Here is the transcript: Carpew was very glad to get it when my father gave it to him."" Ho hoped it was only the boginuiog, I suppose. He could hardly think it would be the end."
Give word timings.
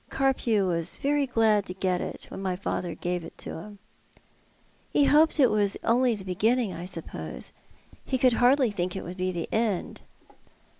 Carpew 0.09 0.65
was 0.65 0.97
very 0.97 1.27
glad 1.27 1.63
to 1.67 1.75
get 1.75 2.01
it 2.01 2.25
when 2.29 2.41
my 2.41 2.55
father 2.55 2.95
gave 2.95 3.23
it 3.23 3.37
to 3.37 3.53
him."" 3.59 3.77
Ho 4.95 5.05
hoped 5.05 5.39
it 5.39 5.51
was 5.51 5.77
only 5.83 6.15
the 6.15 6.25
boginuiog, 6.25 6.75
I 6.75 6.85
suppose. 6.85 7.51
He 8.03 8.17
could 8.17 8.33
hardly 8.33 8.71
think 8.71 8.95
it 8.95 9.03
would 9.03 9.17
be 9.17 9.31
the 9.31 9.47
end." 9.53 10.01